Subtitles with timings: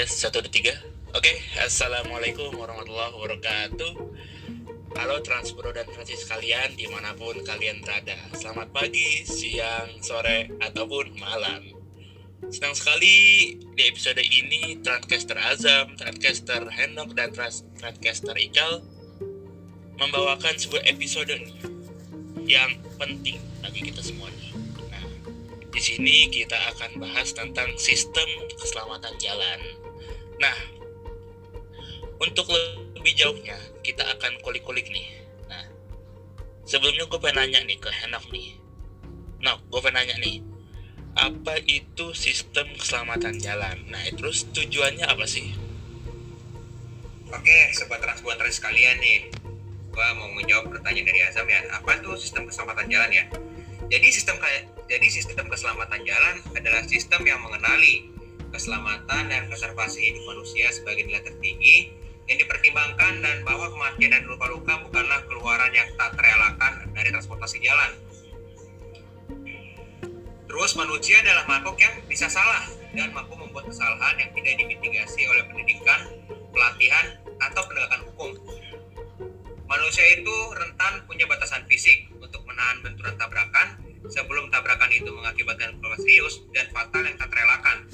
[0.00, 0.72] Tes satu dua tiga.
[1.12, 3.92] Oke, assalamualaikum warahmatullahi wabarakatuh.
[4.96, 8.16] Halo Transpro dan Francis kalian di mana pun kalian berada.
[8.32, 11.76] Selamat pagi, siang, sore, ataupun malam.
[12.48, 13.12] Senang sekali
[13.76, 18.80] di episode ini Transcaster Azam, Transcaster Henok, dan Trans Transcaster Ical
[20.00, 21.36] membawakan sebuah episode
[22.48, 24.48] yang penting bagi kita semuanya.
[24.80, 25.04] Nah,
[25.68, 29.60] di sini kita akan bahas tentang sistem keselamatan jalan.
[30.40, 30.56] Nah,
[32.16, 32.48] untuk
[32.96, 35.08] lebih jauhnya kita akan kulik-kulik nih.
[35.46, 35.64] Nah,
[36.64, 38.56] sebelumnya gue pengen nanya nih ke Henok nih.
[39.44, 40.40] Nah, gue pengen nanya nih,
[41.16, 43.76] apa itu sistem keselamatan jalan?
[43.92, 45.52] Nah, terus tujuannya apa sih?
[47.30, 49.30] Oke, sobat transporter sekalian nih,
[49.94, 51.62] gua mau menjawab pertanyaan dari Azam ya.
[51.78, 53.24] Apa itu sistem keselamatan jalan ya?
[53.86, 58.10] Jadi sistem kayak jadi sistem keselamatan jalan adalah sistem yang mengenali
[58.50, 61.94] keselamatan dan konservasi hidup manusia sebagai nilai tertinggi
[62.30, 67.90] yang dipertimbangkan dan bahwa kematian dan luka-luka bukanlah keluaran yang tak terelakkan dari transportasi jalan.
[70.50, 75.46] Terus manusia adalah makhluk yang bisa salah dan mampu membuat kesalahan yang tidak dimitigasi oleh
[75.46, 76.10] pendidikan,
[76.50, 77.06] pelatihan,
[77.38, 78.30] atau penegakan hukum.
[79.70, 83.78] Manusia itu rentan punya batasan fisik untuk menahan benturan tabrakan
[84.10, 87.86] sebelum tabrakan itu mengakibatkan luka serius dan fatal yang tak terelakkan.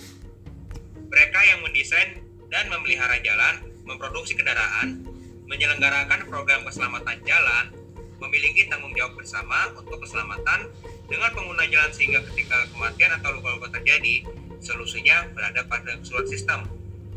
[1.17, 2.20] Mereka yang mendesain
[2.53, 5.00] dan memelihara jalan, memproduksi kendaraan,
[5.48, 7.72] menyelenggarakan program keselamatan jalan,
[8.20, 10.69] memiliki tanggung jawab bersama untuk keselamatan
[11.09, 14.28] dengan pengguna jalan sehingga ketika kematian atau luka-luka terjadi,
[14.61, 16.61] solusinya berada pada keseluruhan sistem.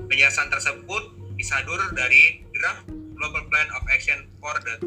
[0.07, 2.87] Penjelasan tersebut disadur dari draft
[3.19, 4.79] Global Plan of Action for the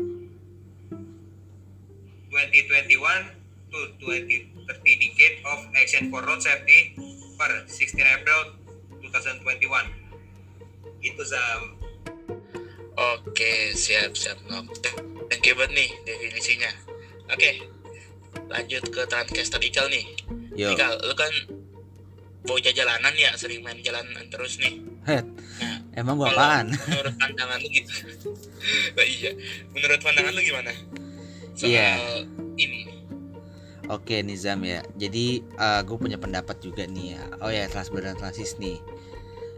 [2.32, 2.96] 2021
[3.76, 6.96] to 2030 Decade of Action for Road Safety
[7.36, 8.61] per 16 April
[9.12, 11.04] 2021.
[11.04, 11.62] Itu Zam.
[12.92, 14.68] Oke, siap siap Nok.
[15.28, 16.70] Thank you banget nih definisinya.
[17.28, 17.64] Oke,
[18.46, 20.04] lanjut ke Transcaster Ical nih.
[20.52, 20.76] Yo.
[20.76, 21.32] Ical, lu kan
[22.44, 24.76] bocah jalanan ya, sering main jalanan terus nih.
[25.02, 25.26] Het,
[25.62, 26.66] Nah, emang gua kalau apaan?
[26.90, 27.92] Menurut pandangan lu gitu.
[28.94, 29.30] Nah, iya.
[29.70, 30.72] Menurut pandangan lu gimana?
[31.54, 31.88] Soal Iya.
[32.56, 32.80] ini.
[33.92, 34.80] Oke Nizam ya.
[34.96, 35.44] Jadi
[35.84, 37.22] gue punya pendapat juga nih ya.
[37.44, 38.80] Oh ya Transber dan Transis nih.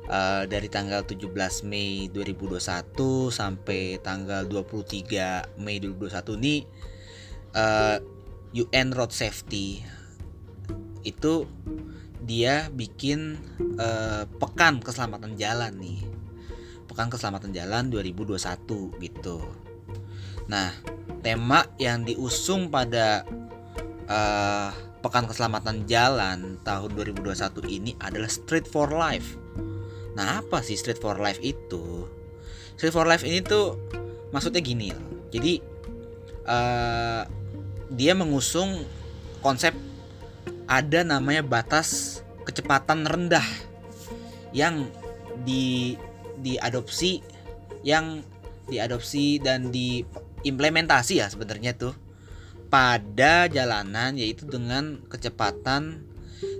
[0.04, 6.60] Eh, dari tanggal 17 Mei 2021 sampai tanggal 23 Mei 2021 nih
[7.56, 7.98] eh,
[8.52, 9.80] UN Road Safety
[11.08, 11.48] itu
[12.20, 13.40] dia bikin
[13.80, 16.04] eh, pekan keselamatan jalan nih.
[16.84, 18.36] Pekan keselamatan jalan 2021
[19.00, 19.40] gitu.
[20.52, 20.68] Nah,
[21.24, 23.24] tema yang diusung pada
[24.08, 24.68] eh,
[25.04, 29.36] pekan keselamatan jalan tahun 2021 ini adalah Street for Life.
[30.16, 32.08] Nah, apa sih Street for Life itu?
[32.80, 33.76] Street for Life ini tuh
[34.32, 34.92] maksudnya gini.
[35.28, 35.60] Jadi
[36.48, 37.22] eh,
[37.92, 38.82] dia mengusung
[39.44, 39.76] konsep
[40.64, 43.44] ada namanya batas kecepatan rendah
[44.56, 44.88] yang
[45.44, 45.96] di
[46.40, 47.20] diadopsi
[47.84, 48.24] yang
[48.68, 51.92] diadopsi dan diimplementasi ya sebenarnya tuh
[52.74, 56.02] pada jalanan yaitu dengan kecepatan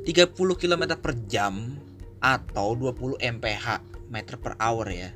[0.07, 1.75] 30 km per jam
[2.23, 3.67] atau 20 mph
[4.15, 5.11] meter per hour ya.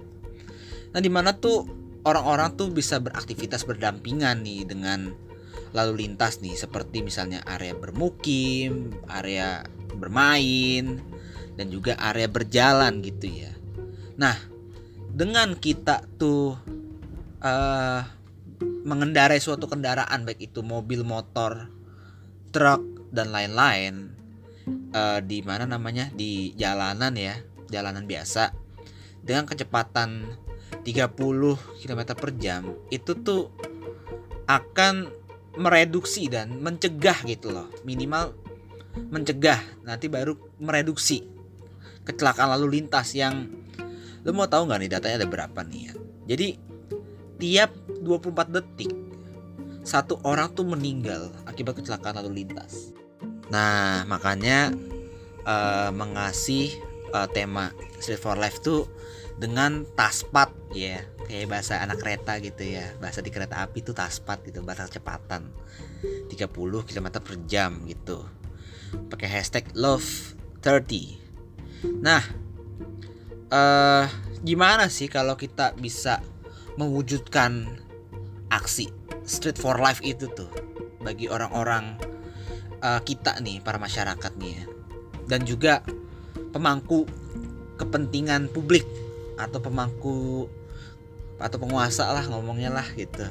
[0.91, 1.71] Nah di mana tuh
[2.03, 5.15] orang-orang tuh bisa beraktivitas berdampingan nih dengan
[5.71, 9.63] lalu lintas nih seperti misalnya area bermukim, area
[9.95, 10.99] bermain
[11.55, 13.55] dan juga area berjalan gitu ya.
[14.19, 14.35] Nah
[15.15, 16.59] dengan kita tuh
[17.39, 18.18] eh
[18.88, 21.69] mengendarai suatu kendaraan baik itu mobil, motor,
[22.49, 24.16] truk dan lain-lain
[24.97, 27.37] eh, di mana namanya di jalanan ya,
[27.69, 28.56] jalanan biasa
[29.21, 30.25] dengan kecepatan
[30.88, 33.53] 30 km per jam itu tuh
[34.49, 35.12] akan
[35.60, 37.69] mereduksi dan mencegah gitu loh.
[37.84, 38.32] Minimal
[39.12, 41.29] mencegah nanti baru mereduksi
[42.08, 43.52] kecelakaan lalu lintas yang
[44.25, 45.94] lo mau tahu nggak nih datanya ada berapa nih ya?
[46.34, 46.49] Jadi
[47.38, 47.70] tiap
[48.02, 48.93] 24 detik
[49.88, 52.93] satu orang tuh meninggal akibat kecelakaan lalu lintas.
[53.49, 54.69] Nah, makanya
[55.49, 56.76] eh, mengasih
[57.08, 58.85] eh, tema Street for Life tuh
[59.40, 62.93] dengan taspat ya, kayak bahasa anak kereta gitu ya.
[63.00, 65.49] Bahasa di kereta api tuh taspat gitu, bahasa kecepatan
[66.29, 66.52] 30
[66.84, 68.29] km per jam gitu.
[69.08, 72.02] Pakai hashtag love 30.
[72.05, 72.23] Nah,
[73.49, 74.06] eh
[74.44, 76.20] gimana sih kalau kita bisa
[76.79, 77.67] mewujudkan
[78.55, 78.89] aksi
[79.27, 80.49] street for life itu tuh
[81.03, 81.99] bagi orang-orang
[82.79, 84.65] eh, kita nih para masyarakat nih ya.
[85.29, 85.85] Dan juga
[86.55, 87.05] pemangku
[87.77, 88.87] kepentingan publik
[89.39, 90.49] atau pemangku
[91.39, 93.23] atau penguasa lah ngomongnya lah gitu.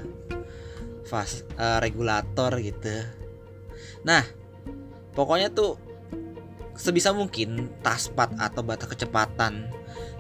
[1.08, 3.04] Fas uh, regulator gitu.
[4.04, 4.24] Nah
[5.16, 5.80] pokoknya tuh
[6.76, 9.72] sebisa mungkin taspat atau batas kecepatan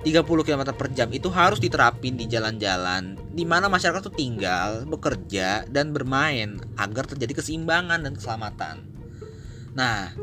[0.05, 5.67] 30 km per jam itu harus diterapin di jalan-jalan di mana masyarakat tuh tinggal, bekerja
[5.67, 8.87] dan bermain agar terjadi keseimbangan dan keselamatan.
[9.75, 10.15] Nah,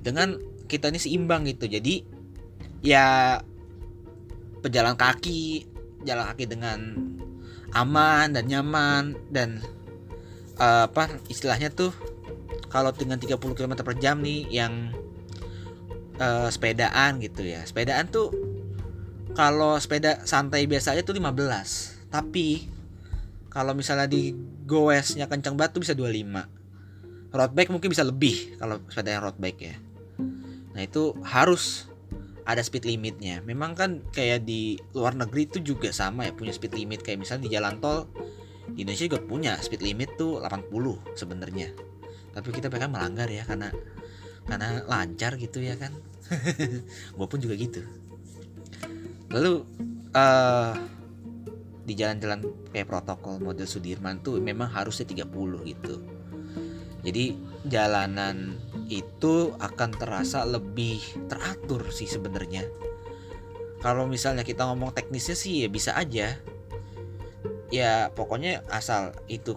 [0.00, 0.38] dengan
[0.70, 1.66] kita ini seimbang gitu.
[1.66, 2.06] Jadi
[2.80, 3.40] ya
[4.60, 5.68] pejalan kaki
[6.04, 6.78] jalan kaki dengan
[7.76, 9.60] aman dan nyaman dan
[10.56, 11.92] uh, apa istilahnya tuh
[12.70, 14.94] kalau dengan 30 km per jam nih yang
[16.18, 18.32] uh, sepedaan gitu ya sepedaan tuh
[19.34, 22.66] kalau sepeda santai biasa aja tuh 15 tapi
[23.50, 24.34] kalau misalnya di
[24.66, 29.60] goesnya kencang tuh bisa 25 road bike mungkin bisa lebih kalau sepeda yang road bike
[29.60, 29.76] ya
[30.70, 31.90] nah itu harus
[32.50, 33.38] ada speed limitnya.
[33.46, 37.46] Memang kan kayak di luar negeri itu juga sama ya punya speed limit kayak misalnya
[37.46, 38.10] di jalan tol
[38.74, 40.70] di Indonesia juga punya speed limit tuh 80
[41.14, 41.70] sebenarnya.
[42.34, 43.70] Tapi kita bahkan melanggar ya karena
[44.50, 45.94] karena lancar gitu ya kan.
[47.16, 47.82] Gue pun juga gitu.
[49.30, 49.62] Lalu
[50.14, 50.74] uh,
[51.86, 55.94] di jalan-jalan kayak protokol model Sudirman tuh memang harusnya 30 gitu.
[57.00, 58.60] Jadi jalanan
[58.92, 61.00] itu akan terasa lebih
[61.30, 62.68] teratur sih sebenarnya.
[63.80, 66.36] Kalau misalnya kita ngomong teknisnya sih ya bisa aja.
[67.70, 69.56] Ya pokoknya asal itu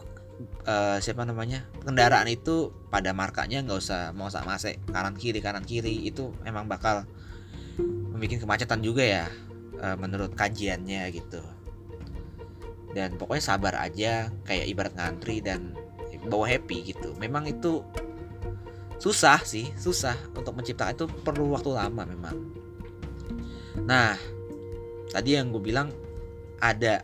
[0.69, 4.55] uh, siapa namanya kendaraan itu pada markanya nggak usah mau sama
[4.93, 7.03] kanan kiri kanan kiri itu memang bakal
[7.77, 9.25] membuat kemacetan juga ya
[9.83, 11.43] uh, menurut kajiannya gitu.
[12.95, 15.75] Dan pokoknya sabar aja kayak ibarat ngantri dan
[16.31, 17.11] bawa happy gitu.
[17.19, 17.83] Memang itu
[18.97, 20.95] susah sih susah untuk menciptakan.
[20.95, 22.37] Itu perlu waktu lama memang.
[23.83, 24.15] Nah
[25.11, 25.91] tadi yang gue bilang
[26.63, 27.03] ada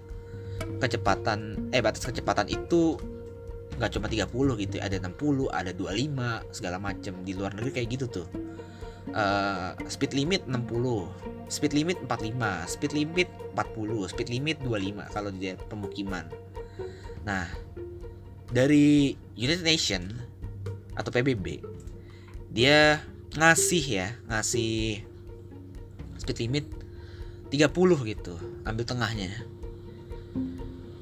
[0.80, 2.96] kecepatan eh batas kecepatan itu
[3.80, 7.90] nggak cuma 30 gitu ya, ada 60 ada 25 segala macam di luar negeri kayak
[7.96, 8.28] gitu tuh
[9.14, 15.54] uh, speed limit 60 speed limit 45 speed limit 40 speed limit 25 kalau di
[15.70, 16.26] pemukiman.
[17.26, 17.50] Nah
[18.50, 20.04] dari United Nation
[20.98, 21.62] atau PBB
[22.50, 23.02] dia
[23.38, 25.06] ngasih ya ngasih
[26.18, 26.66] speed limit
[27.50, 28.36] 30 gitu
[28.66, 29.34] ambil tengahnya.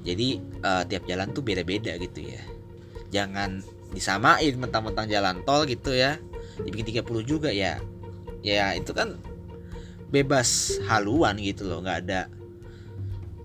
[0.07, 2.39] Jadi uh, tiap jalan tuh beda-beda gitu ya.
[3.11, 3.59] Jangan
[3.91, 6.19] disamain mentang-mentang jalan tol gitu ya
[6.63, 7.79] dibikin 30 juga ya
[8.45, 9.17] ya itu kan
[10.09, 11.83] bebas haluan gitu loh.
[11.83, 12.21] Nggak ada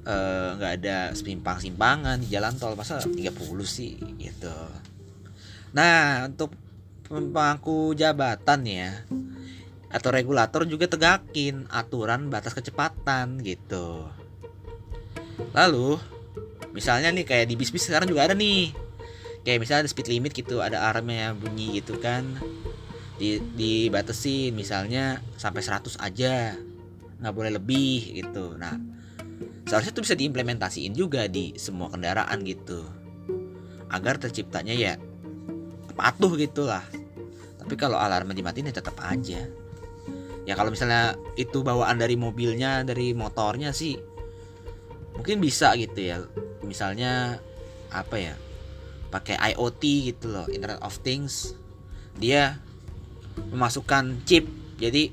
[0.02, 2.78] eh, nggak uh, ada simpang-simpangan di jalan tol.
[2.78, 3.34] Masa 30
[3.66, 4.54] sih gitu.
[5.74, 6.54] Nah untuk
[7.06, 9.04] pemangku jabatan ya
[9.92, 14.08] atau regulator juga tegakin aturan batas kecepatan gitu.
[15.52, 16.00] Lalu
[16.72, 18.72] misalnya nih kayak di bis-bis sekarang juga ada nih.
[19.42, 22.38] Kayak misalnya ada speed limit gitu ada alarmnya bunyi gitu kan
[23.22, 26.58] di dibatasi misalnya sampai 100 aja.
[27.22, 28.58] Nggak boleh lebih gitu.
[28.58, 28.74] Nah
[29.70, 32.82] seharusnya itu bisa diimplementasiin juga di semua kendaraan gitu.
[33.94, 34.98] Agar terciptanya ya
[35.94, 36.82] patuh gitulah.
[37.62, 39.46] Tapi kalau alarm dimatiin ya tetap aja.
[40.42, 43.94] Ya kalau misalnya itu bawaan dari mobilnya dari motornya sih
[45.14, 46.18] mungkin bisa gitu ya.
[46.66, 47.38] Misalnya
[47.94, 48.34] apa ya
[49.14, 51.54] pakai IoT gitu loh Internet of Things.
[52.18, 52.58] Dia
[53.52, 54.48] memasukkan chip.
[54.80, 55.12] Jadi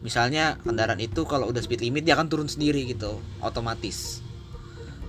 [0.00, 4.24] misalnya kendaraan itu kalau udah speed limit dia akan turun sendiri gitu otomatis.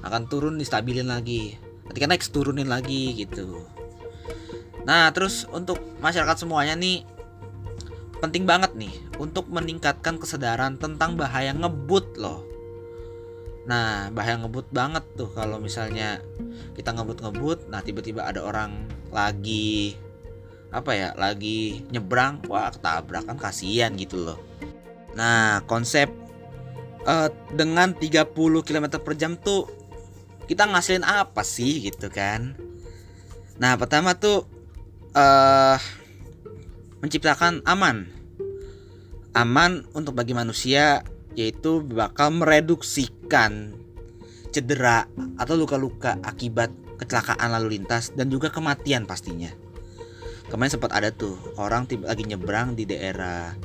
[0.01, 1.55] Akan turun distabilin lagi.
[1.87, 3.67] Ketika naik turunin lagi gitu.
[4.81, 7.05] Nah, terus untuk masyarakat semuanya nih
[8.21, 12.45] penting banget nih untuk meningkatkan kesadaran tentang bahaya ngebut loh.
[13.65, 16.21] Nah, bahaya ngebut banget tuh kalau misalnya
[16.73, 19.93] kita ngebut-ngebut, nah tiba-tiba ada orang lagi
[20.71, 24.39] apa ya, lagi nyebrang, wah ketabrak kan kasihan gitu loh.
[25.13, 26.07] Nah, konsep
[27.03, 28.31] uh, dengan 30
[28.63, 29.67] km per jam tuh
[30.47, 32.55] kita ngasilin apa sih gitu kan?
[33.59, 34.47] Nah, pertama tuh
[35.13, 35.77] uh,
[37.03, 38.21] menciptakan aman
[39.31, 41.03] aman untuk bagi manusia
[41.39, 43.71] yaitu bakal mereduksikan
[44.51, 45.07] cedera
[45.39, 46.67] atau luka-luka akibat
[46.99, 49.47] kecelakaan lalu lintas dan juga kematian pastinya.
[50.51, 53.55] Kemarin sempat ada tuh orang tiba lagi nyebrang di daerah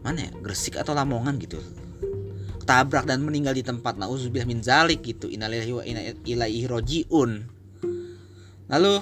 [0.00, 1.60] mana ya Gresik atau Lamongan gitu.
[2.64, 5.28] Tabrak dan meninggal di tempat nauzubillah min zalik gitu.
[5.28, 7.30] Innalillahi wa inna ilaihi rojiun.
[8.72, 8.94] Lalu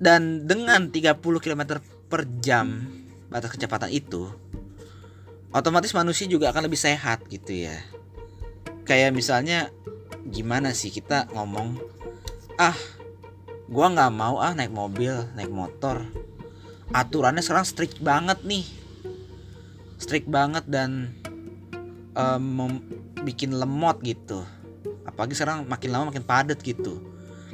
[0.00, 2.88] dan dengan 30 km per jam
[3.28, 4.32] batas kecepatan itu
[5.52, 7.76] otomatis manusia juga akan lebih sehat gitu ya.
[8.88, 9.68] Kayak misalnya
[10.32, 11.76] gimana sih kita ngomong
[12.56, 12.74] ah
[13.72, 16.04] gua nggak mau ah naik mobil naik motor.
[16.92, 18.68] Aturannya sekarang strict banget nih.
[19.96, 21.16] Strict banget dan
[22.12, 22.68] um,
[23.24, 24.44] bikin lemot gitu.
[25.08, 27.00] Apalagi sekarang makin lama makin padat gitu.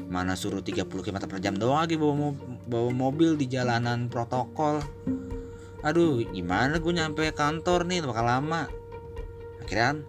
[0.08, 2.34] Mana suruh 30 km per jam doang lagi bawa,
[2.66, 4.82] bawa mobil di jalanan protokol.
[5.86, 8.02] Aduh gimana gue nyampe kantor nih?
[8.02, 8.66] Bakal lama.
[9.62, 10.02] Akhirnya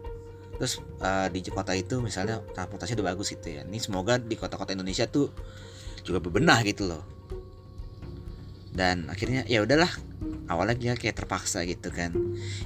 [0.58, 3.62] terus uh, di kota itu misalnya transportasi udah bagus gitu ya.
[3.62, 5.30] Ini semoga di kota-kota Indonesia tuh
[6.04, 7.04] juga bebenah gitu loh.
[8.70, 9.90] Dan akhirnya ya udahlah
[10.48, 12.16] awalnya dia kayak terpaksa gitu kan.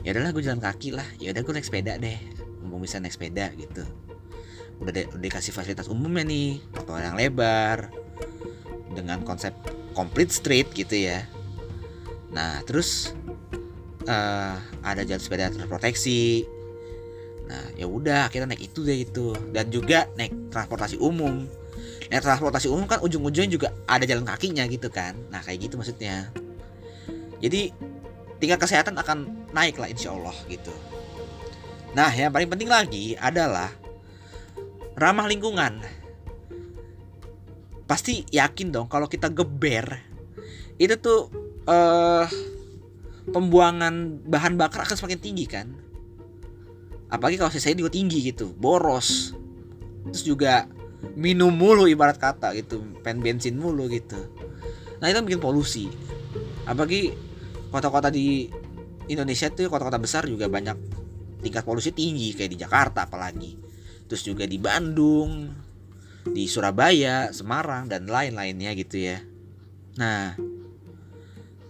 [0.06, 1.08] Ya udahlah gue jalan kaki lah.
[1.18, 2.20] Ya udah gue naik sepeda deh.
[2.62, 3.82] Mumpung bisa naik sepeda gitu.
[4.78, 6.62] Udah, udah dikasih fasilitas umumnya nih.
[6.76, 7.90] Trotoar yang lebar.
[8.94, 9.56] Dengan konsep
[9.98, 11.26] complete street gitu ya.
[12.34, 13.14] Nah terus
[14.06, 16.46] uh, ada jalan sepeda terproteksi.
[17.50, 21.46] Nah ya udah akhirnya naik itu deh itu dan juga naik transportasi umum
[22.10, 25.16] naik transportasi umum kan ujung-ujungnya juga ada jalan kakinya gitu kan.
[25.30, 26.32] Nah kayak gitu maksudnya.
[27.44, 27.76] Jadi
[28.40, 30.72] tingkat kesehatan akan naik lah insya Allah gitu.
[31.94, 33.70] Nah yang paling penting lagi adalah
[34.98, 35.80] ramah lingkungan.
[37.86, 40.00] Pasti yakin dong kalau kita geber
[40.82, 41.30] itu tuh
[41.70, 42.26] uh,
[43.30, 45.72] pembuangan bahan bakar akan semakin tinggi kan.
[47.14, 49.38] Apalagi kalau saya juga tinggi gitu boros.
[50.10, 50.66] Terus juga
[51.14, 54.18] minum mulu ibarat kata gitu pen bensin mulu gitu.
[55.04, 55.92] Nah itu bikin polusi.
[56.64, 57.12] Apalagi
[57.70, 58.48] kota-kota di
[59.12, 60.78] Indonesia tuh kota-kota besar juga banyak
[61.44, 63.60] tingkat polusi tinggi kayak di Jakarta apalagi.
[64.08, 65.52] Terus juga di Bandung
[66.24, 69.20] di Surabaya Semarang dan lain-lainnya gitu ya.
[70.00, 70.40] Nah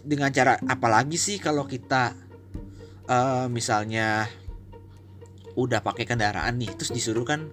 [0.04, 2.14] dengan cara apalagi sih kalau kita
[3.08, 4.28] uh, misalnya
[5.56, 7.50] udah pakai kendaraan nih terus disuruh kan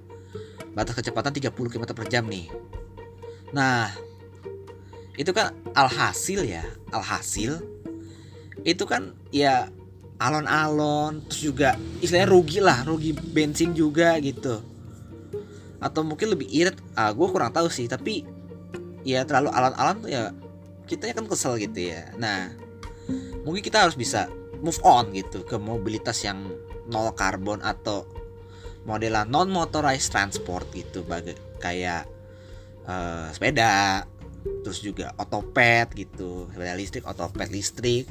[0.75, 2.47] batas kecepatan 30 km per jam nih.
[3.51, 3.91] Nah,
[5.19, 7.61] itu kan alhasil ya, alhasil
[8.61, 9.73] itu kan ya
[10.21, 14.61] alon-alon terus juga istilahnya rugi lah, rugi bensin juga gitu.
[15.81, 18.29] Atau mungkin lebih irit, ah gue kurang tahu sih, tapi
[19.01, 20.31] ya terlalu alon-alon tuh ya
[20.85, 22.13] kita kan kesel gitu ya.
[22.21, 22.53] Nah,
[23.49, 24.29] mungkin kita harus bisa
[24.61, 26.53] move on gitu ke mobilitas yang
[26.93, 28.05] nol karbon atau
[28.89, 32.09] modelan non motorized transport gitu bagai kayak
[32.89, 34.05] uh, sepeda
[34.65, 38.09] terus juga otopet gitu sepeda listrik otopet listrik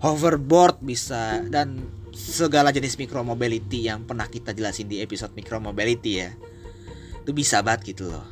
[0.00, 1.80] hoverboard bisa dan
[2.16, 6.32] segala jenis micro mobility yang pernah kita jelasin di episode micro mobility ya.
[7.20, 8.24] Itu bisa banget gitu loh.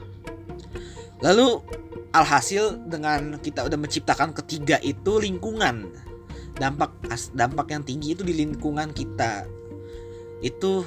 [1.20, 1.60] Lalu
[2.16, 5.88] alhasil dengan kita udah menciptakan ketiga itu lingkungan.
[6.56, 6.96] Dampak
[7.34, 9.44] dampak yang tinggi itu di lingkungan kita.
[10.40, 10.84] Itu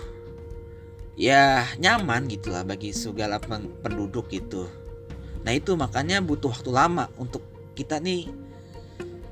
[1.17, 3.41] ya nyaman gitulah bagi segala
[3.81, 4.69] penduduk gitu.
[5.41, 7.41] Nah itu makanya butuh waktu lama untuk
[7.73, 8.29] kita nih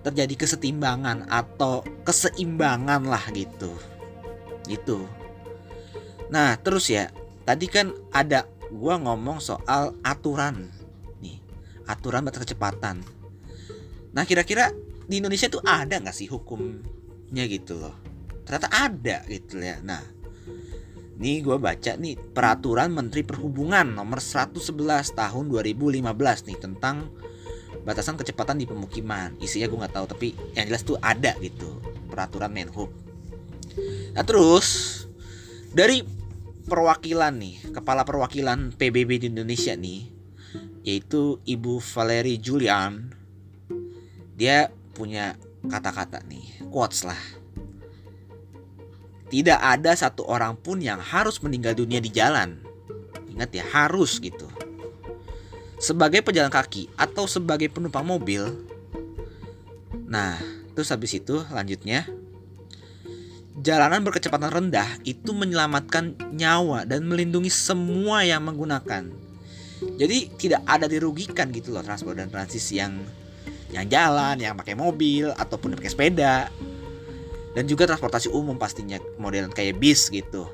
[0.01, 3.69] terjadi kesetimbangan atau keseimbangan lah gitu.
[4.65, 5.05] Gitu.
[6.33, 7.13] Nah terus ya
[7.45, 10.73] tadi kan ada gua ngomong soal aturan
[11.21, 11.37] nih
[11.85, 13.05] aturan batas kecepatan.
[14.09, 14.73] Nah kira-kira
[15.05, 17.93] di Indonesia tuh ada nggak sih hukumnya gitu loh?
[18.41, 19.77] Ternyata ada gitu ya.
[19.85, 20.14] Nah
[21.15, 24.75] Nih gue baca nih peraturan Menteri Perhubungan nomor 111
[25.15, 26.03] tahun 2015
[26.51, 27.07] nih tentang
[27.87, 29.37] batasan kecepatan di pemukiman.
[29.39, 30.27] Isinya gue nggak tahu tapi
[30.59, 31.79] yang jelas tuh ada gitu
[32.11, 32.91] peraturan Menhub.
[34.11, 35.03] Nah terus
[35.71, 36.03] dari
[36.65, 40.11] perwakilan nih kepala perwakilan PBB di Indonesia nih
[40.85, 43.13] yaitu Ibu Valerie Julian
[44.35, 47.17] dia punya kata-kata nih quotes lah
[49.29, 52.61] tidak ada satu orang pun yang harus meninggal dunia di jalan.
[53.33, 54.45] Ingat ya, harus gitu.
[55.81, 58.47] Sebagai pejalan kaki atau sebagai penumpang mobil.
[60.05, 60.37] Nah,
[60.77, 62.07] terus habis itu lanjutnya
[63.65, 69.09] jalanan berkecepatan rendah itu menyelamatkan nyawa dan melindungi semua yang menggunakan.
[69.99, 72.99] Jadi tidak ada dirugikan gitu loh transport dan transisi yang
[73.73, 76.47] yang jalan, yang pakai mobil ataupun pakai sepeda
[77.55, 80.45] dan juga transportasi umum pastinya model kayak bis gitu.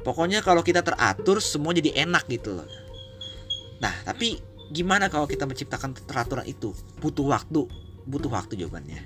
[0.00, 2.68] Pokoknya kalau kita teratur semua jadi enak gitu loh.
[3.84, 4.40] Nah tapi
[4.72, 6.72] gimana kalau kita menciptakan peraturan itu?
[6.98, 7.68] Butuh waktu.
[8.08, 9.00] Butuh waktu jawabannya.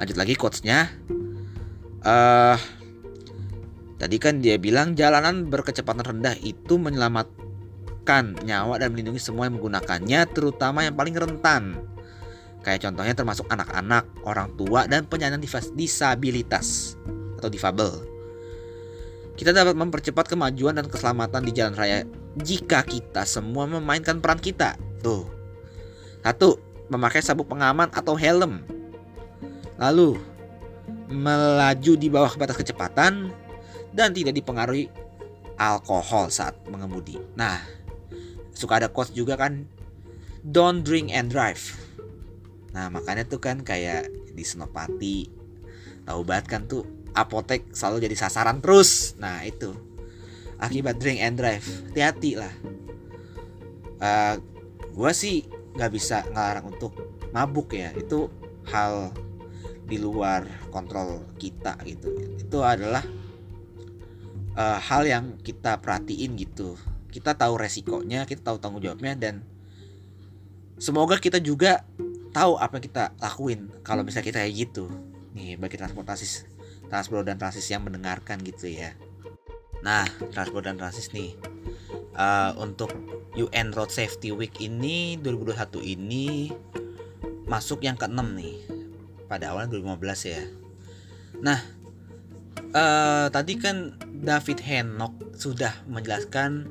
[0.00, 0.88] Lanjut lagi quotesnya.
[2.04, 2.56] Uh,
[3.96, 10.20] tadi kan dia bilang jalanan berkecepatan rendah itu menyelamatkan nyawa dan melindungi semua yang menggunakannya
[10.28, 11.80] terutama yang paling rentan
[12.64, 15.44] Kayak contohnya termasuk anak-anak, orang tua, dan penyandang
[15.76, 16.96] disabilitas
[17.36, 17.92] atau difabel.
[19.36, 22.08] Kita dapat mempercepat kemajuan dan keselamatan di jalan raya
[22.40, 24.80] jika kita semua memainkan peran kita.
[25.04, 25.28] Tuh.
[26.24, 26.56] Satu,
[26.88, 28.64] memakai sabuk pengaman atau helm.
[29.76, 30.16] Lalu,
[31.12, 33.28] melaju di bawah batas kecepatan
[33.92, 34.88] dan tidak dipengaruhi
[35.60, 37.20] alkohol saat mengemudi.
[37.36, 37.60] Nah,
[38.56, 39.68] suka ada quotes juga kan,
[40.46, 41.83] don't drink and drive.
[42.74, 45.30] Nah, makanya tuh kan kayak di Senopati,
[46.02, 46.82] tahu banget kan tuh
[47.14, 49.14] apotek selalu jadi sasaran terus.
[49.22, 49.72] Nah, itu
[50.58, 51.62] akibat drink and drive.
[51.62, 52.54] Hati-hati lah.
[54.02, 54.34] Uh, eh,
[54.90, 55.46] gue sih
[55.78, 56.92] nggak bisa ngelarang untuk
[57.30, 57.94] mabuk ya.
[57.94, 58.26] Itu
[58.66, 59.14] hal
[59.86, 60.42] di luar
[60.74, 62.10] kontrol kita gitu.
[62.42, 63.06] Itu adalah
[64.58, 66.74] uh, hal yang kita perhatiin gitu.
[67.14, 69.46] Kita tahu resikonya, kita tahu tanggung jawabnya dan
[70.82, 71.86] semoga kita juga
[72.34, 74.90] tahu apa yang kita lakuin kalau misalnya kita kayak gitu.
[75.38, 76.50] Nih bagi transportasi
[76.90, 78.92] transport dan transis yang mendengarkan gitu ya.
[79.86, 81.38] Nah transport dan transis nih
[82.18, 82.90] uh, untuk
[83.38, 86.50] UN Road Safety Week ini 2021 ini
[87.46, 88.56] masuk yang ke-6 nih
[89.30, 90.42] pada awal 2015 ya.
[91.38, 91.58] Nah
[92.74, 96.70] uh, tadi kan David Henok sudah menjelaskan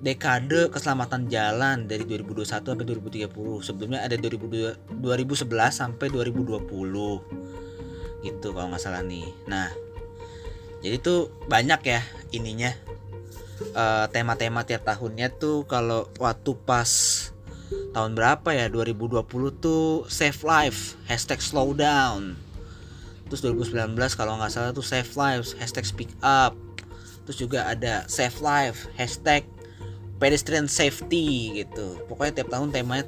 [0.00, 3.64] dekade keselamatan jalan dari 2021 sampai 2030.
[3.64, 4.76] Sebelumnya ada 2011
[5.72, 7.20] sampai 2020.
[8.24, 9.28] Gitu kalau nggak salah nih.
[9.48, 9.70] Nah,
[10.84, 12.00] jadi tuh banyak ya
[12.36, 12.72] ininya
[14.12, 16.90] tema tema-tema tiap tahunnya tuh kalau waktu pas
[17.96, 19.24] tahun berapa ya 2020
[19.64, 22.36] tuh save life hashtag slow down
[23.26, 26.52] terus 2019 kalau nggak salah tuh save lives hashtag speak up
[27.24, 29.48] terus juga ada save life hashtag
[30.16, 32.00] pedestrian safety gitu.
[32.08, 33.06] Pokoknya tiap tahun temanya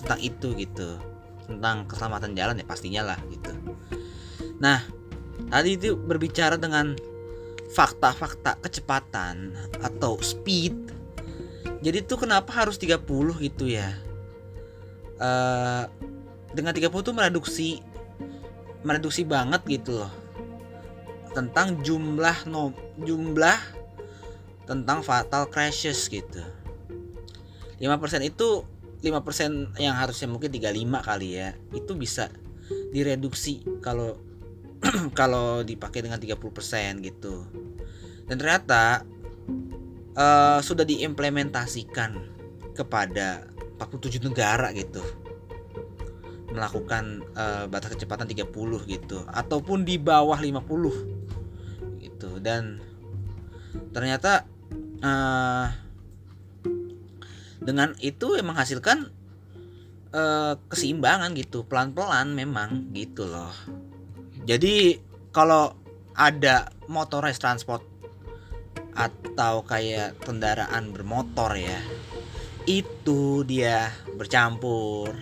[0.00, 1.00] tentang itu gitu.
[1.48, 3.52] Tentang keselamatan jalan ya pastinya lah gitu.
[4.60, 4.84] Nah
[5.48, 6.96] tadi itu berbicara dengan
[7.72, 10.92] fakta-fakta kecepatan atau speed.
[11.82, 13.02] Jadi tuh kenapa harus 30
[13.42, 13.90] gitu ya?
[15.18, 15.88] Uh,
[16.54, 17.82] dengan 30 tuh mereduksi
[18.86, 20.12] mereduksi banget gitu loh.
[21.32, 23.81] Tentang jumlah no jumlah
[24.66, 26.42] tentang fatal crashes gitu.
[27.82, 28.62] 5% itu
[29.02, 32.30] 5% yang harusnya mungkin 35 kali ya itu bisa
[32.94, 34.14] direduksi kalau
[35.18, 36.38] kalau dipakai dengan 30%
[37.02, 37.46] gitu.
[38.30, 39.02] Dan ternyata
[40.14, 42.18] uh, sudah diimplementasikan
[42.78, 43.50] kepada
[43.82, 45.02] 47 negara gitu.
[46.54, 48.46] Melakukan uh, batas kecepatan 30
[48.86, 52.30] gitu ataupun di bawah 50 gitu.
[52.38, 52.91] Dan
[53.92, 54.44] ternyata
[55.02, 55.66] uh,
[57.62, 59.08] dengan itu emang menghasilkan
[60.12, 63.52] uh, keseimbangan gitu pelan-pelan memang gitu loh.
[64.42, 64.98] Jadi
[65.30, 65.72] kalau
[66.12, 67.80] ada motorized transport
[68.92, 71.80] atau kayak kendaraan bermotor ya
[72.68, 75.16] itu dia bercampur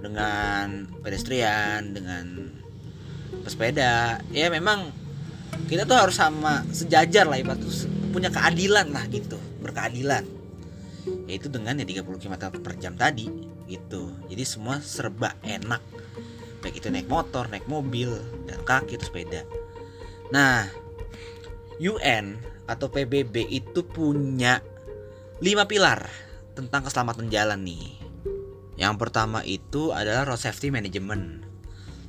[0.00, 2.54] dengan pedestrian dengan
[3.44, 4.22] pesepeda.
[4.32, 4.94] Ya memang
[5.70, 7.62] kita tuh harus sama sejajar lah ibarat
[8.10, 10.26] punya keadilan lah gitu berkeadilan.
[11.30, 13.30] Yaitu dengan ya 30 km per jam tadi
[13.70, 14.10] gitu.
[14.26, 15.80] Jadi semua serba enak.
[16.60, 18.10] Baik itu naik motor naik mobil
[18.44, 19.46] dan kaki sepeda.
[20.34, 20.68] Nah
[21.80, 22.36] UN
[22.68, 24.60] atau PBB itu punya
[25.40, 26.04] lima pilar
[26.52, 27.96] tentang keselamatan jalan nih.
[28.76, 31.46] Yang pertama itu adalah road safety management.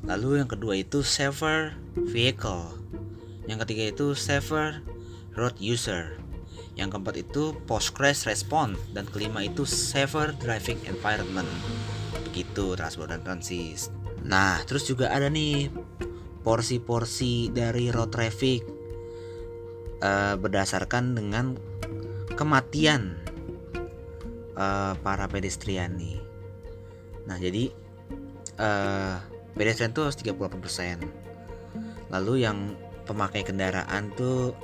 [0.04, 2.82] Lalu yang kedua itu safer vehicle
[3.52, 4.80] yang ketiga itu safer
[5.36, 6.16] road user.
[6.80, 11.52] Yang keempat itu post crash response dan kelima itu safer driving environment.
[12.32, 13.92] Begitu transport dan transis.
[14.24, 15.68] Nah, terus juga ada nih
[16.48, 18.64] porsi-porsi dari road traffic
[20.00, 21.60] uh, berdasarkan dengan
[22.40, 23.20] kematian
[24.56, 26.24] uh, para pedestrian nih.
[27.28, 27.68] Nah, jadi
[28.64, 29.20] uh,
[29.60, 31.04] pedestrian harus 38%.
[32.12, 32.80] Lalu yang
[33.12, 34.56] pemakai kendaraan tuh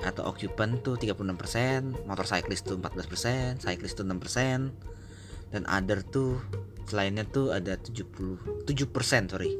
[0.00, 6.40] atau occupant tuh 36%, motorcyclist tuh 14%, cyclist tuh 6%, dan other tuh
[6.86, 9.52] selainnya tuh ada 70 7% sorry.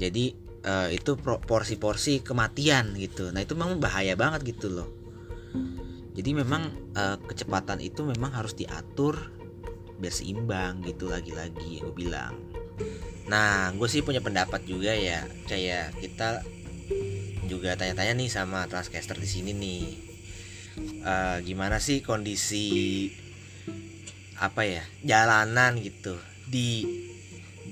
[0.00, 0.32] Jadi
[0.64, 3.30] uh, itu porsi-porsi kematian gitu.
[3.30, 4.88] Nah, itu memang bahaya banget gitu loh.
[6.18, 9.30] Jadi memang uh, kecepatan itu memang harus diatur
[9.98, 12.34] biar seimbang gitu lagi-lagi gue bilang.
[13.28, 16.42] Nah, gue sih punya pendapat juga ya, kayak kita
[17.48, 19.84] juga tanya-tanya nih sama transcaster di sini nih.
[21.02, 23.10] Uh, gimana sih kondisi
[24.38, 26.14] apa ya jalanan gitu
[26.46, 26.86] di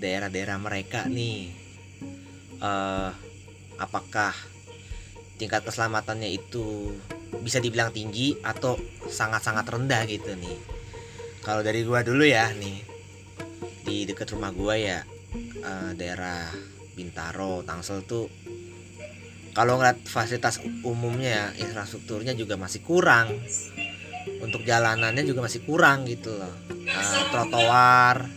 [0.00, 1.52] daerah-daerah mereka nih?
[2.58, 3.10] Eh
[3.76, 4.32] apakah
[5.36, 6.96] tingkat keselamatannya itu
[7.44, 10.58] bisa dibilang tinggi atau sangat-sangat rendah gitu nih?
[11.44, 12.82] Kalau dari gua dulu ya nih
[13.86, 14.98] di dekat rumah gua ya
[15.62, 16.50] eh, daerah
[16.96, 18.26] Bintaro Tangsel tuh
[19.56, 23.32] kalau ngeliat fasilitas umumnya infrastrukturnya juga masih kurang.
[24.44, 26.52] Untuk jalanannya juga masih kurang gitu loh.
[26.68, 28.28] Eh, trotoar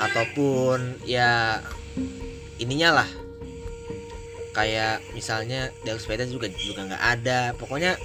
[0.00, 1.60] ataupun ya
[2.56, 3.08] ininya lah.
[4.56, 7.52] Kayak misalnya jalur sepeda juga juga nggak ada.
[7.52, 8.00] Pokoknya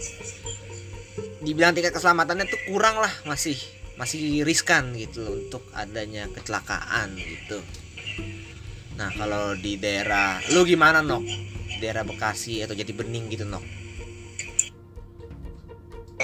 [1.40, 3.56] dibilang tingkat keselamatannya tuh kurang lah masih
[3.96, 7.64] masih riskan gitu loh untuk adanya kecelakaan gitu.
[9.00, 11.24] Nah kalau di daerah lu gimana nok
[11.84, 13.60] daerah Bekasi atau Jati Bening gitu nok?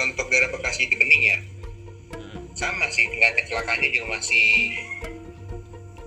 [0.00, 1.38] Untuk daerah Bekasi di Bening ya?
[2.10, 2.42] Hmm.
[2.58, 4.74] sama sih tingkat kecelakaannya juga masih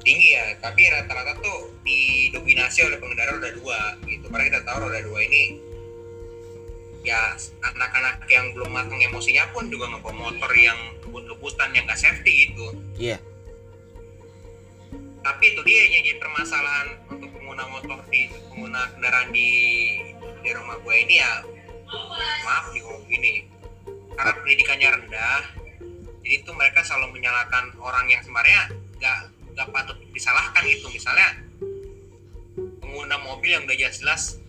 [0.01, 0.57] tinggi ya.
[0.57, 4.25] Tapi rata-rata tuh didominasi oleh pengendara roda dua gitu.
[4.27, 5.43] Karena kita tahu roda dua ini
[7.03, 12.47] ya anak-anak yang belum matang emosinya pun juga ngebawa motor yang kebut-kebutan yang gak safety
[12.49, 12.67] gitu.
[12.95, 13.17] Iya.
[15.23, 19.49] Tapi itu dia yang jadi permasalahan untuk pengguna motor di pengguna kendaraan di
[20.41, 21.45] di rumah gue ini ya
[22.41, 23.45] maaf nih ngomong gini
[24.17, 25.41] karena pendidikannya rendah
[26.25, 29.19] jadi itu mereka selalu menyalahkan orang yang sebenarnya nggak
[29.53, 30.87] nggak patut disalahkan gitu.
[30.89, 31.35] Misalnya
[32.81, 34.39] pengguna mobil yang udah jelas-jelas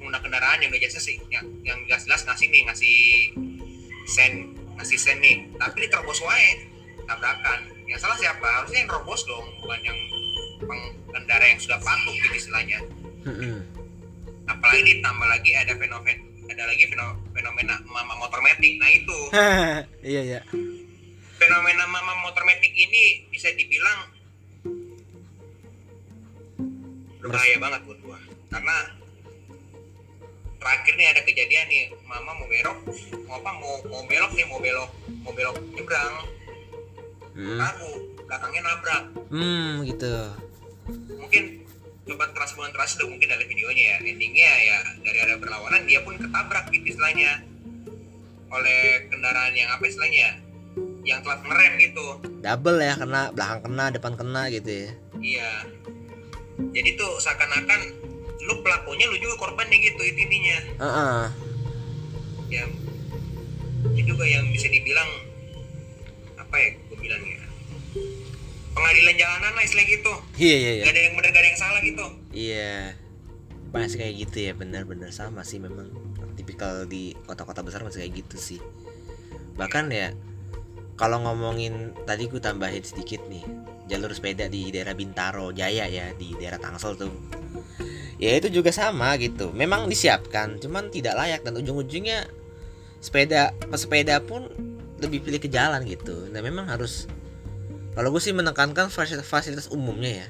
[0.00, 2.98] pengguna kendaraan yang udah jelas sih yang yang jelas-jelas ngasih nih ngasih
[4.08, 5.44] sen ngasih sen nih.
[5.54, 6.66] Tapi diterobos wae
[7.04, 7.68] tabrakan.
[7.86, 8.48] Yang salah siapa?
[8.64, 9.98] Harusnya yang terobos dong bukan yang
[11.40, 12.78] pengendara yang sudah patuh gitu istilahnya.
[14.44, 18.76] Apalagi ditambah lagi ada fenomena ada lagi feno- fenomena mama motor metik.
[18.76, 19.18] Nah itu.
[20.10, 20.40] Iya iya.
[21.40, 24.12] Fenomena mama motor metik ini bisa dibilang
[27.24, 28.18] berbahaya banget buat gua.
[28.52, 28.76] Karena
[30.60, 32.78] terakhir nih ada kejadian nih mama mau belok
[33.24, 34.90] mau apa mau mau belok nih mau belok
[35.24, 36.14] mau belok nyebrang.
[37.30, 37.62] Hmm.
[37.62, 37.90] ragu
[38.26, 39.02] belakangnya nabrak.
[39.30, 40.49] Hmm gitu
[41.16, 41.64] mungkin
[42.08, 43.96] coba transbulan teras udah mungkin ada videonya ya.
[44.02, 47.44] Endingnya ya dari ada berlawanan dia pun ketabrak gitu istilahnya.
[48.50, 50.42] Oleh kendaraan yang apa istilahnya
[51.06, 52.06] yang telat ngerem gitu.
[52.42, 54.90] Double ya kena belakang kena depan kena gitu ya.
[55.20, 55.50] Iya.
[56.60, 57.80] Jadi tuh seakan-akan
[58.40, 60.58] lu pelakunya lu juga korbannya gitu itu intinya.
[60.82, 61.22] Heeh.
[62.50, 62.64] ya.
[63.96, 65.08] Itu juga yang bisa dibilang
[66.36, 66.70] apa ya
[68.80, 70.12] pengadilan jalanan lah istilah gitu.
[70.40, 70.84] Iya iya iya.
[70.88, 72.06] Gak ada yang benar gak ada yang salah gitu.
[72.32, 72.72] Iya.
[73.70, 75.92] Masih kayak gitu ya benar-benar sama sih memang.
[76.34, 78.60] Tipikal di kota-kota besar masih kayak gitu sih.
[79.60, 80.16] Bahkan ya
[80.96, 83.44] kalau ngomongin tadi gue tambahin sedikit nih
[83.88, 87.12] jalur sepeda di daerah Bintaro Jaya ya di daerah Tangsel tuh.
[88.20, 89.52] Ya itu juga sama gitu.
[89.52, 92.28] Memang disiapkan cuman tidak layak dan ujung-ujungnya
[93.00, 94.48] sepeda pesepeda pun
[95.00, 96.28] lebih pilih ke jalan gitu.
[96.28, 97.08] Nah memang harus
[97.94, 100.28] kalau gue sih menekankan fasilitas, fasilitas umumnya ya.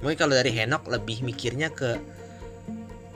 [0.00, 2.00] Mungkin kalau dari Henok lebih mikirnya ke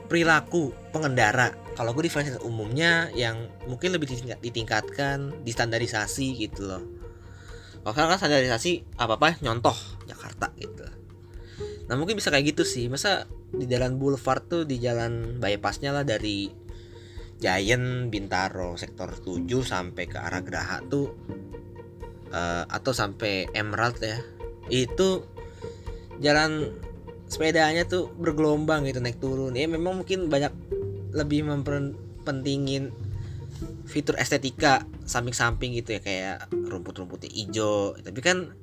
[0.09, 1.53] perilaku pengendara.
[1.77, 6.83] Kalau gue di fasilitas umumnya yang mungkin lebih ditingkat, ditingkatkan distandarisasi gitu loh.
[7.85, 9.75] Kalau kan standarisasi apa apa nyontoh
[10.05, 10.85] Jakarta gitu.
[11.89, 12.85] Nah mungkin bisa kayak gitu sih.
[12.91, 16.49] Masa di jalan boulevard tuh di jalan bypassnya lah dari
[17.39, 21.07] Giant Bintaro sektor 7 sampai ke arah Geraha tuh
[22.33, 24.19] eh, atau sampai Emerald ya.
[24.69, 25.25] Itu
[26.21, 26.73] jalan
[27.29, 29.53] sepedanya tuh bergelombang gitu naik turun.
[29.53, 30.51] Ya memang mungkin banyak
[31.13, 32.93] lebih mempentingin
[33.89, 37.97] fitur estetika samping-samping gitu ya kayak rumput-rumputnya hijau.
[37.97, 38.53] Tapi kan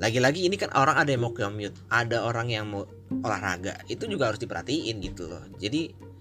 [0.00, 2.86] lagi-lagi ini kan orang ada yang mau commute ada orang yang mau
[3.22, 3.78] olahraga.
[3.86, 5.44] Itu juga harus diperhatiin gitu loh.
[5.58, 6.11] Jadi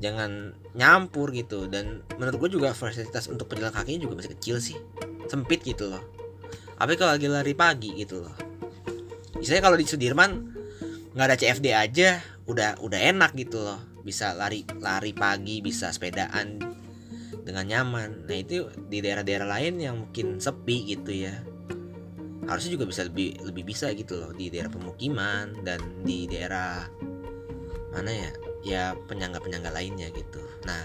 [0.00, 1.66] jangan nyampur gitu.
[1.68, 4.76] Dan menurut gue juga fasilitas untuk pejalan kakinya juga masih kecil sih.
[5.26, 6.02] Sempit gitu loh.
[6.76, 8.36] Tapi kalau lagi lari pagi gitu loh.
[9.36, 10.30] Misalnya kalau di Sudirman
[11.16, 13.80] nggak ada CFD aja udah udah enak gitu loh.
[14.04, 16.60] Bisa lari lari pagi bisa sepedaan
[17.42, 18.28] dengan nyaman.
[18.28, 21.34] Nah itu di daerah-daerah lain yang mungkin sepi gitu ya.
[22.46, 24.30] Harusnya juga bisa lebih lebih bisa gitu loh.
[24.36, 26.86] Di daerah pemukiman dan di daerah
[27.90, 28.30] mana ya
[28.66, 30.82] ya penyangga-penyangga lainnya gitu nah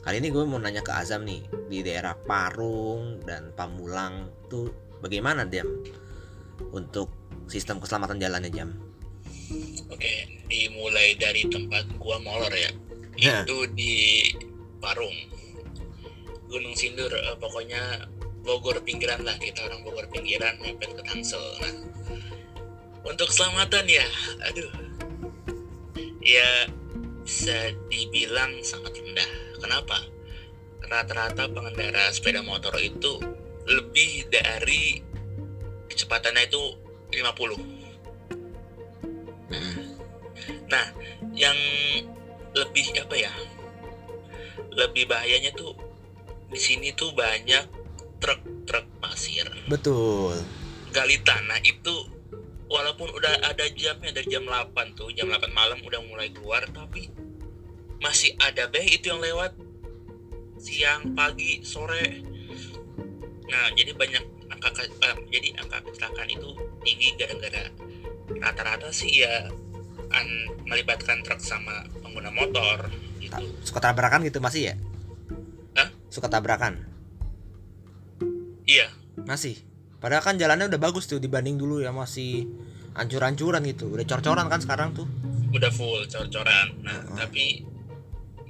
[0.00, 4.72] kali ini gue mau nanya ke Azam nih di daerah Parung dan Pamulang tuh
[5.04, 5.68] bagaimana Jam
[6.72, 7.12] untuk
[7.44, 8.72] sistem keselamatan jalannya Jam
[9.88, 12.68] Oke, dimulai dari tempat gua molor ya.
[13.16, 13.48] Ya.
[13.48, 14.28] Itu di
[14.76, 15.16] Parung.
[16.52, 18.04] Gunung Sindur, eh, pokoknya
[18.44, 21.40] Bogor pinggiran lah kita orang Bogor pinggiran mepet ke Tangsel.
[21.64, 21.72] Nah,
[23.08, 24.06] untuk keselamatan ya
[24.44, 24.70] aduh
[26.20, 26.68] ya
[27.28, 29.28] bisa dibilang sangat rendah
[29.60, 30.00] kenapa
[30.88, 33.20] rata-rata pengendara sepeda motor itu
[33.68, 35.04] lebih dari
[35.92, 36.62] kecepatannya itu
[37.12, 37.76] 50
[39.48, 39.96] Mm.
[40.68, 40.92] Nah,
[41.32, 41.56] yang
[42.52, 43.32] lebih apa ya?
[44.76, 45.72] Lebih bahayanya tuh
[46.48, 47.64] di sini tuh banyak
[48.18, 50.32] truk-truk pasir betul
[50.96, 51.94] gali tanah itu
[52.68, 57.08] walaupun udah ada jamnya dari jam 8 tuh jam 8 malam udah mulai keluar tapi
[57.98, 59.56] masih ada beh itu yang lewat
[60.60, 62.22] siang pagi sore.
[63.48, 66.50] Nah jadi banyak angka eh, jadi angka kecelakaan itu
[66.84, 67.64] tinggi gara-gara
[68.38, 69.48] rata-rata sih ya
[70.12, 72.86] an- melibatkan truk sama pengguna motor
[73.18, 73.34] gitu.
[73.64, 74.74] Suka tabrakan gitu masih ya?
[75.78, 75.88] Hah?
[76.10, 76.84] suka tabrakan?
[78.68, 78.92] Iya.
[79.24, 79.67] Masih
[79.98, 82.46] padahal kan jalannya udah bagus tuh dibanding dulu ya masih
[82.94, 83.90] ancur-ancuran gitu.
[83.90, 85.06] Udah cor-coran kan sekarang tuh.
[85.54, 86.74] Udah full cor-coran.
[86.82, 87.16] Nah Heeh.
[87.18, 87.44] tapi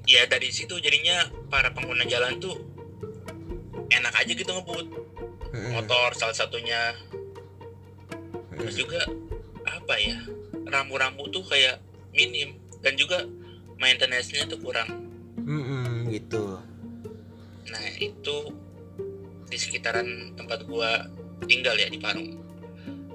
[0.09, 2.57] ya dari situ jadinya para pengguna jalan tuh
[3.93, 4.87] enak aja gitu ngebut.
[5.49, 5.81] Mm-mm.
[5.81, 6.93] motor salah satunya.
[8.53, 8.83] Terus Mm-mm.
[8.85, 9.01] juga
[9.65, 10.21] apa ya
[10.69, 11.81] rambu-rambu tuh kayak
[12.13, 12.57] minim.
[12.79, 13.25] Dan juga
[13.81, 15.09] maintenance-nya tuh kurang.
[15.43, 16.61] Mm-mm, gitu.
[17.73, 18.37] Nah itu
[19.49, 21.09] di sekitaran tempat gua
[21.47, 22.35] tinggal ya di Parung.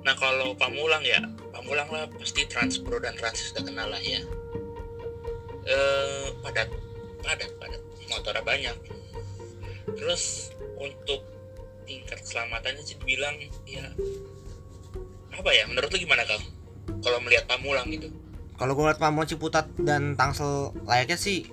[0.04, 1.20] Nah kalau Pamulang ya
[1.52, 4.22] Pamulang lah pasti Transpro dan Transis udah kenal lah ya.
[5.68, 6.70] Eh padat
[7.24, 7.82] padat padat.
[8.12, 8.78] Motornya banyak.
[9.96, 11.24] Terus untuk
[11.84, 13.36] tingkat keselamatannya sih dibilang
[13.68, 13.88] ya
[15.34, 15.68] apa ya?
[15.68, 16.40] Menurut lu gimana kau
[17.04, 18.12] kalau melihat Pamulang gitu.
[18.54, 21.50] Kalau gue liat Pamulang Ciputat dan Tangsel layaknya sih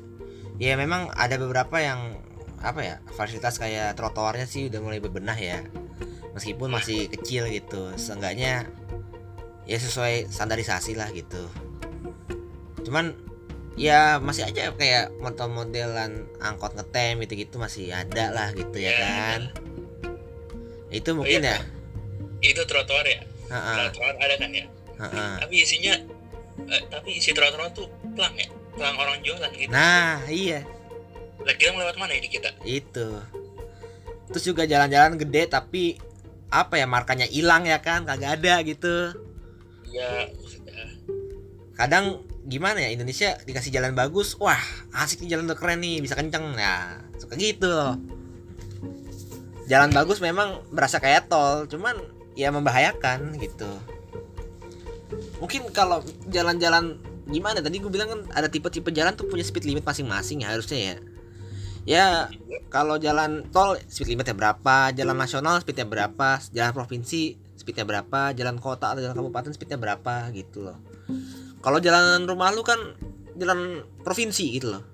[0.60, 2.20] ya memang ada beberapa yang
[2.60, 5.64] apa ya fasilitas kayak trotoarnya sih udah mulai bebenah ya
[6.34, 8.66] meskipun masih kecil gitu seenggaknya
[9.66, 11.46] ya sesuai standarisasi lah gitu.
[12.86, 13.14] Cuman
[13.78, 18.98] ya masih aja kayak model-modelan angkot ngetem gitu-gitu masih ada lah gitu ya Ya.
[18.98, 19.40] kan.
[20.90, 21.54] itu mungkin iya.
[21.54, 21.58] ya.
[22.42, 23.22] Itu trotoar ya?
[23.46, 24.66] Heeh, trotoar ada kan ya?
[24.98, 25.32] Heeh.
[25.38, 25.94] tapi isinya
[26.66, 27.86] eh, tapi isi trotoar tuh
[28.18, 28.50] pelang ya?
[28.74, 29.70] Pelang orang jualan gitu.
[29.70, 30.66] Nah iya.
[31.40, 32.50] Mau lewat mana ini kita?
[32.66, 33.22] Itu.
[34.34, 35.96] Terus juga jalan-jalan gede tapi
[36.50, 39.14] apa ya markanya hilang ya kan kagak ada gitu.
[39.90, 40.86] Ya sudah
[41.78, 44.60] kadang gimana ya Indonesia dikasih jalan bagus wah
[44.92, 46.54] asik nih jalan udah keren nih bisa kenceng.
[46.54, 47.70] Nah suka gitu.
[47.70, 47.96] Loh
[49.70, 51.94] jalan bagus memang berasa kayak tol cuman
[52.34, 53.70] ya membahayakan gitu.
[55.38, 56.98] Mungkin kalau jalan-jalan
[57.30, 57.62] gimana?
[57.62, 60.96] Tadi gue bilang kan ada tipe-tipe jalan tuh punya speed limit masing-masing ya harusnya ya
[61.88, 62.28] ya
[62.68, 64.92] kalau jalan tol speed limitnya berapa?
[64.92, 66.38] Jalan nasional speednya berapa?
[66.52, 68.32] Jalan provinsi speednya berapa?
[68.36, 70.28] Jalan kota atau jalan kabupaten speednya berapa?
[70.32, 70.78] Gitu loh.
[71.60, 72.78] Kalau jalan rumah lu kan
[73.36, 74.84] jalan provinsi gitu loh.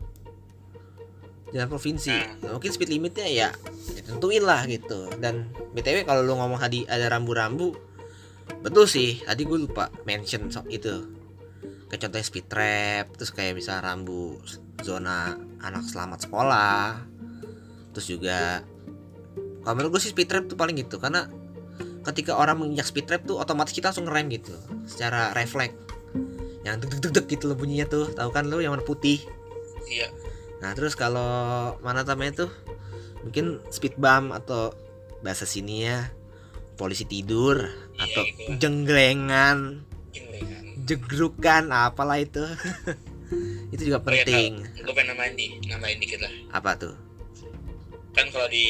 [1.54, 2.10] Jalan provinsi.
[2.10, 3.48] Ya, mungkin speed limitnya ya
[3.94, 5.10] ditentuin lah gitu.
[5.22, 7.74] Dan btw kalau lu ngomong tadi ada rambu-rambu
[8.62, 9.22] betul sih.
[9.22, 11.06] Tadi gue lupa mention so itu.
[11.86, 14.42] Kayak contohnya speed trap terus kayak bisa rambu
[14.82, 17.00] zona anak selamat sekolah.
[17.92, 18.38] Terus juga
[19.62, 21.26] kalau menurut gue sih speed trap tuh paling gitu karena
[22.06, 25.74] ketika orang menginjak speed trap tuh otomatis kita langsung ngerem gitu secara refleks.
[26.62, 29.22] Yang deg deg deg gitu loh bunyinya tuh tahu kan lo yang warna putih?
[29.86, 30.10] Iya.
[30.62, 32.50] Nah terus kalau mana namanya tuh
[33.22, 34.70] mungkin speed bump atau
[35.20, 36.10] bahasa sini ya
[36.76, 37.58] polisi tidur
[37.96, 40.62] Iya, atau gitu jenggelengan Jenglengan.
[40.84, 42.44] jegrukan apalah itu
[43.68, 46.94] itu juga Oh, iya, penting gue pengen nambahin nih nambahin dikit lah apa tuh
[48.12, 48.66] kan kalau di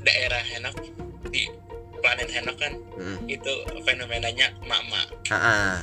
[0.00, 0.74] daerah Henak
[1.28, 1.48] di
[1.98, 3.18] planet Henak kan Hmm.
[3.26, 3.52] itu
[3.82, 5.74] fenomenanya emak-emak Ah, ah.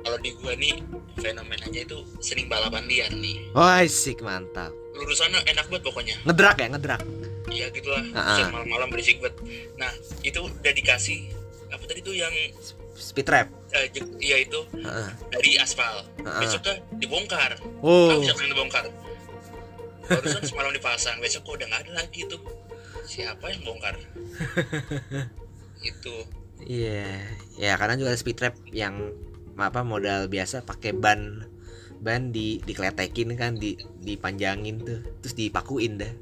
[0.00, 0.74] kalau di gua nih
[1.16, 4.74] fenomenanya itu sering balapan liar nih Wah, sik mantap.
[4.92, 7.02] lurusannya enak banget pokoknya Ngedrak ya, ngedrak.
[7.48, 8.48] Iya gitulah Ah, ah.
[8.50, 9.38] malam-malam berisik banget
[9.74, 9.90] nah
[10.20, 11.30] itu udah dikasih
[11.68, 12.34] apa tadi tuh yang
[12.92, 13.46] Speed trap.
[13.92, 15.10] Je- iya itu Heeh.
[15.28, 16.04] dari aspal.
[16.24, 16.40] Heeh.
[16.40, 17.52] besoknya dibongkar.
[17.84, 18.84] Oh, ah yang dibongkar?
[20.08, 22.40] Barusan semalam dipasang besok kok udah nggak ada lagi tuh.
[23.04, 23.96] Siapa yang bongkar?
[25.92, 26.16] Itu.
[26.64, 27.28] Iya.
[27.60, 29.12] Ya, karena juga ada speed trap yang
[29.58, 31.44] apa modal biasa pakai ban
[31.98, 36.12] ban di dikeletekin kan di dipanjangin tuh terus dipakuin dah.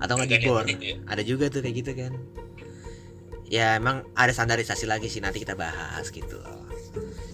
[0.00, 0.64] Atau nggak dibor.
[0.64, 0.96] gitu ya.
[1.08, 2.12] ada juga tuh kayak gitu kan
[3.54, 6.42] ya emang ada standarisasi lagi sih nanti kita bahas gitu.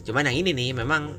[0.04, 1.16] Cuman yang ini nih memang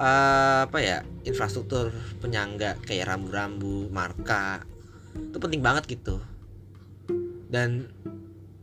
[0.00, 1.92] eh, apa ya infrastruktur
[2.24, 4.64] penyangga kayak rambu-rambu marka
[5.12, 6.24] itu penting banget gitu.
[7.52, 7.92] Dan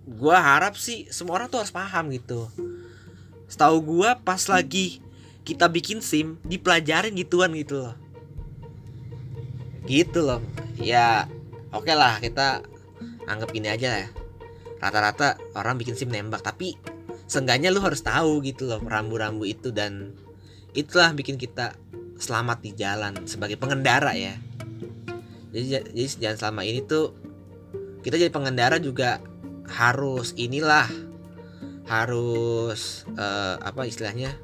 [0.09, 2.49] gua harap sih semua orang tuh harus paham gitu.
[3.45, 4.97] Setahu gua pas lagi
[5.45, 7.95] kita bikin sim dipelajarin gituan gitu loh.
[9.85, 10.41] Gitu loh.
[10.81, 11.29] Ya
[11.69, 12.65] oke lah kita
[13.29, 14.22] anggap ini aja ya
[14.83, 16.75] rata-rata orang bikin sim nembak tapi
[17.31, 20.11] seenggaknya lu harus tahu gitu loh rambu-rambu itu dan
[20.75, 21.79] itulah bikin kita
[22.19, 24.35] selamat di jalan sebagai pengendara ya.
[25.53, 25.65] Jadi
[25.95, 27.15] jadi jangan selama ini tuh
[28.03, 29.23] kita jadi pengendara juga
[29.69, 30.89] harus inilah
[31.87, 34.35] harus eh, apa istilahnya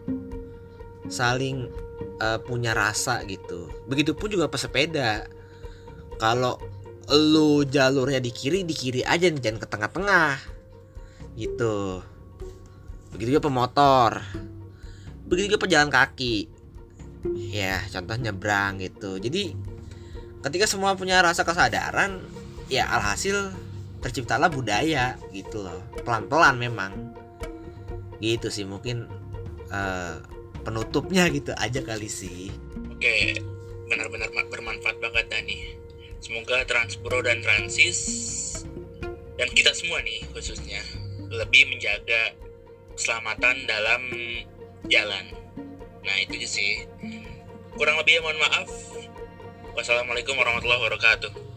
[1.10, 1.68] saling
[2.22, 3.68] eh, punya rasa gitu.
[3.90, 5.28] Begitupun juga pesepeda.
[6.20, 6.60] Kalau
[7.10, 10.34] lu jalurnya di kiri di kiri aja nih jangan ke tengah-tengah.
[11.34, 12.04] Gitu.
[13.14, 14.22] Begitu juga pemotor.
[15.26, 16.50] Begitu juga pejalan kaki.
[17.50, 19.18] Ya contoh nyebrang gitu.
[19.18, 19.58] Jadi
[20.46, 22.22] ketika semua punya rasa kesadaran
[22.72, 23.52] ya alhasil
[24.00, 25.82] terciptalah budaya gitu loh.
[26.06, 26.92] Pelan-pelan memang.
[28.22, 29.10] Gitu sih mungkin
[29.74, 30.16] eh,
[30.62, 32.54] penutupnya gitu aja kali sih.
[32.94, 33.40] Oke,
[33.88, 35.58] benar-benar ma- bermanfaat banget Dani.
[36.20, 38.00] Semoga Transpro dan Transis
[39.40, 40.84] dan kita semua nih khususnya
[41.32, 42.36] lebih menjaga
[43.00, 44.02] keselamatan dalam
[44.92, 45.26] jalan.
[46.04, 46.84] Nah itu sih.
[47.80, 48.68] Kurang lebih mohon maaf.
[49.72, 51.49] Wassalamualaikum warahmatullahi wabarakatuh.